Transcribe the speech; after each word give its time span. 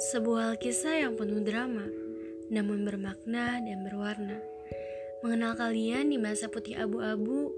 Sebuah 0.00 0.56
kisah 0.56 1.04
yang 1.04 1.12
penuh 1.12 1.44
drama, 1.44 1.84
namun 2.48 2.88
bermakna 2.88 3.60
dan 3.60 3.84
berwarna. 3.84 4.40
Mengenal 5.20 5.52
kalian 5.60 6.08
di 6.08 6.16
masa 6.16 6.48
putih 6.48 6.80
abu-abu 6.80 7.52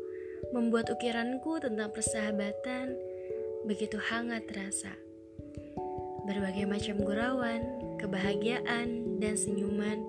membuat 0.51 0.91
ukiranku 0.91 1.63
tentang 1.63 1.95
persahabatan 1.95 2.99
begitu 3.63 3.95
hangat 3.95 4.43
terasa. 4.51 4.91
Berbagai 6.27 6.67
macam 6.67 7.07
gurauan, 7.07 7.63
kebahagiaan, 8.03 9.23
dan 9.23 9.39
senyuman 9.39 10.03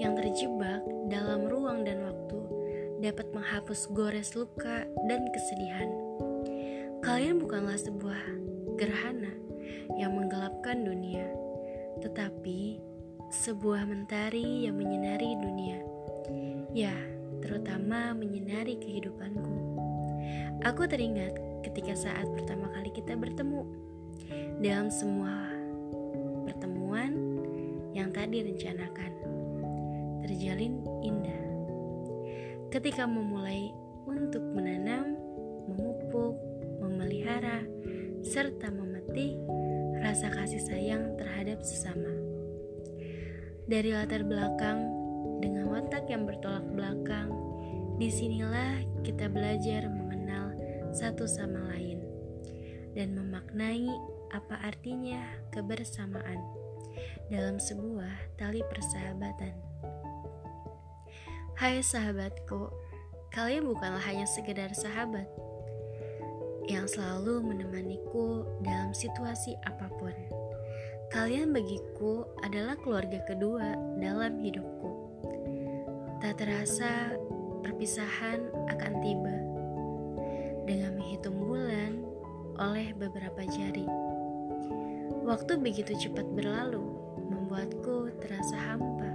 yang 0.00 0.16
terjebak 0.16 0.80
dalam 1.12 1.44
ruang 1.44 1.84
dan 1.84 2.00
waktu 2.08 2.40
dapat 3.04 3.28
menghapus 3.36 3.92
gores 3.92 4.32
luka 4.32 4.88
dan 5.12 5.28
kesedihan. 5.28 5.92
Kalian 7.04 7.36
bukanlah 7.36 7.76
sebuah 7.76 8.20
gerhana 8.80 9.36
yang 10.00 10.16
menggelapkan 10.16 10.80
dunia 10.80 11.45
tetapi 12.00 12.80
sebuah 13.32 13.88
mentari 13.88 14.68
yang 14.68 14.78
menyinari 14.78 15.34
dunia. 15.40 15.78
Ya, 16.76 16.94
terutama 17.42 18.14
menyinari 18.14 18.78
kehidupanku. 18.78 19.56
Aku 20.66 20.86
teringat 20.88 21.36
ketika 21.62 21.94
saat 21.94 22.26
pertama 22.34 22.70
kali 22.74 22.90
kita 22.94 23.14
bertemu 23.14 23.62
dalam 24.62 24.88
semua 24.90 25.46
pertemuan 26.46 27.12
yang 27.94 28.10
tadi 28.10 28.42
rencanakan 28.42 29.12
terjalin 30.26 30.82
indah. 31.00 31.44
Ketika 32.70 33.06
memulai 33.06 33.70
untuk 34.06 34.42
menanam, 34.52 35.16
memupuk, 35.70 36.34
memelihara, 36.82 37.62
serta 38.26 38.68
memetik 38.74 39.38
rasa 40.06 40.30
kasih 40.30 40.62
sayang 40.62 41.18
terhadap 41.18 41.58
sesama. 41.66 42.14
Dari 43.66 43.90
latar 43.90 44.22
belakang 44.22 44.86
dengan 45.42 45.66
watak 45.66 46.06
yang 46.06 46.22
bertolak 46.22 46.62
belakang, 46.70 47.34
di 47.98 48.06
sinilah 48.06 48.86
kita 49.02 49.26
belajar 49.26 49.90
mengenal 49.90 50.54
satu 50.94 51.26
sama 51.26 51.74
lain 51.74 52.06
dan 52.94 53.18
memaknai 53.18 53.90
apa 54.30 54.62
artinya 54.62 55.18
kebersamaan 55.50 56.38
dalam 57.26 57.58
sebuah 57.58 58.38
tali 58.38 58.62
persahabatan. 58.62 59.58
Hai 61.58 61.82
sahabatku, 61.82 62.70
kalian 63.34 63.66
bukanlah 63.66 64.06
hanya 64.06 64.30
sekedar 64.30 64.70
sahabat, 64.70 65.26
yang 66.86 67.02
selalu 67.02 67.42
menemaniku 67.42 68.46
dalam 68.62 68.94
situasi 68.94 69.58
apa 69.66 69.90
pun. 69.98 70.14
Kalian 71.10 71.50
bagiku 71.50 72.22
adalah 72.46 72.78
keluarga 72.78 73.26
kedua 73.26 73.74
dalam 73.98 74.38
hidupku. 74.38 74.94
Tak 76.22 76.38
terasa 76.38 77.18
perpisahan 77.66 78.38
akan 78.70 78.92
tiba 79.02 79.36
dengan 80.62 80.94
menghitung 80.94 81.34
bulan 81.34 82.06
oleh 82.54 82.94
beberapa 82.94 83.42
jari. 83.50 83.90
Waktu 85.26 85.58
begitu 85.58 85.90
cepat 85.90 86.30
berlalu, 86.38 86.86
membuatku 87.34 88.14
terasa 88.22 88.54
hampa. 88.62 89.05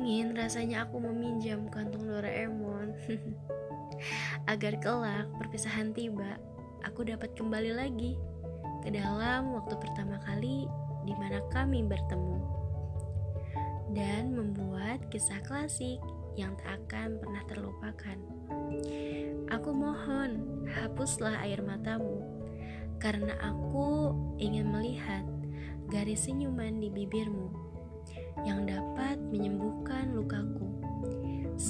Ingin 0.00 0.32
rasanya 0.32 0.88
aku 0.88 0.96
meminjam 0.96 1.68
kantung 1.68 2.08
Doraemon. 2.08 2.96
Agar 4.52 4.80
kelak 4.80 5.28
perpisahan 5.36 5.92
tiba 5.92 6.40
Aku 6.88 7.04
dapat 7.04 7.36
kembali 7.36 7.76
lagi 7.76 8.16
Ke 8.80 8.88
dalam 8.88 9.52
waktu 9.52 9.76
pertama 9.76 10.16
kali 10.24 10.64
di 11.04 11.14
mana 11.16 11.40
kami 11.52 11.84
bertemu. 11.84 12.38
Dan 13.90 14.36
membuat 14.36 15.08
kisah 15.10 15.42
klasik 15.44 15.98
yang 16.38 16.54
tak 16.60 16.78
akan 16.86 17.18
pernah 17.18 17.42
terlupakan. 17.50 18.18
Aku 19.50 19.70
mohon 19.74 20.62
hapuslah 20.70 21.42
air 21.42 21.58
matamu. 21.64 22.22
Karena 23.02 23.34
aku 23.42 24.14
ingin 24.38 24.70
melihat 24.70 25.24
garis 25.90 26.28
senyuman 26.28 26.78
di 26.78 26.92
bibirmu 26.92 27.50
yang 28.46 28.68
dapat. 28.68 29.18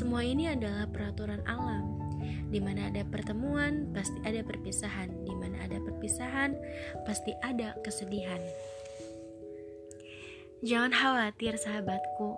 Semua 0.01 0.25
ini 0.25 0.49
adalah 0.49 0.89
peraturan 0.89 1.45
alam. 1.45 2.01
Di 2.49 2.57
mana 2.57 2.89
ada 2.89 3.05
pertemuan, 3.05 3.85
pasti 3.93 4.17
ada 4.25 4.41
perpisahan. 4.41 5.13
Di 5.29 5.35
mana 5.37 5.61
ada 5.61 5.77
perpisahan, 5.77 6.57
pasti 7.05 7.37
ada 7.45 7.77
kesedihan. 7.85 8.41
Jangan 10.65 10.97
khawatir, 10.97 11.53
sahabatku. 11.61 12.33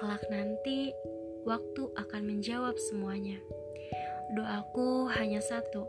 Kelak 0.00 0.24
nanti, 0.32 0.96
waktu 1.44 1.84
akan 2.00 2.22
menjawab 2.24 2.80
semuanya. 2.80 3.36
Doaku 4.32 5.12
hanya 5.12 5.44
satu: 5.44 5.84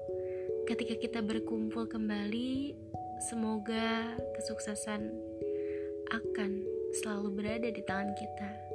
ketika 0.67 1.00
kita 1.00 1.19
berkumpul 1.23 1.88
kembali, 1.88 2.75
semoga 3.31 4.19
kesuksesan 4.35 5.07
akan 6.12 6.67
selalu 7.00 7.31
berada 7.31 7.72
di 7.72 7.79
tangan 7.88 8.12
kita. 8.12 8.72